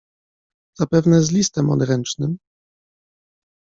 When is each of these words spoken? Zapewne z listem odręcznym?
Zapewne 0.77 1.21
z 1.23 1.31
listem 1.31 1.69
odręcznym? 1.69 2.37